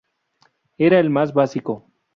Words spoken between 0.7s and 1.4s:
Era el más